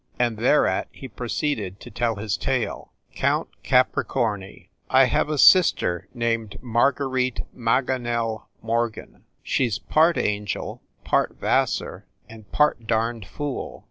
And 0.17 0.37
thereat 0.37 0.87
he 0.91 1.07
proceeded 1.07 1.79
to 1.81 1.91
tell 1.91 2.15
his 2.15 2.35
tale. 2.35 2.91
COUNT 3.13 3.49
CAPRICORNI 3.63 4.69
I 4.89 5.03
have 5.05 5.29
a 5.29 5.37
sister 5.37 6.07
named 6.11 6.57
Marguerite 6.59 7.41
Maganel 7.55 8.45
Mor 8.63 8.89
gan. 8.89 9.25
She 9.43 9.67
s 9.67 9.77
part 9.77 10.17
angel, 10.17 10.81
part 11.03 11.35
Vassar, 11.39 12.07
and 12.27 12.51
part 12.51 12.87
darned 12.87 13.27
fool. 13.27 13.79